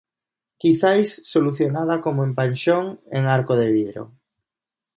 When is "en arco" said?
3.17-3.53